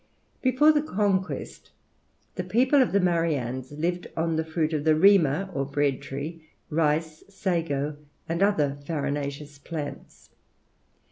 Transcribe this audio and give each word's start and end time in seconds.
Before 0.41 0.71
the 0.71 0.81
conquest, 0.81 1.69
the 2.33 2.43
people 2.43 2.81
of 2.81 2.91
the 2.91 2.99
Mariannes 2.99 3.71
lived 3.71 4.07
on 4.17 4.35
the 4.35 4.43
fruit 4.43 4.73
of 4.73 4.83
the 4.83 4.95
rima 4.95 5.51
or 5.53 5.63
bread 5.63 6.01
tree, 6.01 6.41
rice, 6.71 7.23
sago, 7.29 7.97
and 8.27 8.41
other 8.41 8.79
farinaceous 8.83 9.59
plants. 9.59 10.31